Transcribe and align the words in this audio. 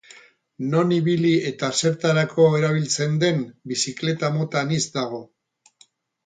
Non 0.69 0.93
ibili 0.95 1.33
eta 1.49 1.69
zertarako 1.81 2.45
erabiltzen 2.61 3.13
den, 3.25 3.45
bizikleta 3.73 4.33
mota 4.39 4.65
anitz 4.67 4.83
dago. 4.99 5.23